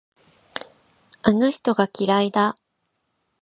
[1.21, 2.55] あの人が嫌いだ。